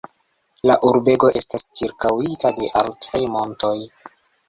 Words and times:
La 0.69 0.77
urbego 0.91 1.29
estas 1.43 1.65
ĉirkaŭita 1.81 2.55
de 2.63 2.73
altaj 2.83 3.25
montoj. 3.39 3.79